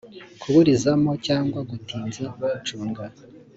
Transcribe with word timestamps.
kuburizamo 0.41 1.11
cyangwa 1.25 1.59
gutinza 1.69 2.23
gucunga 2.37 3.03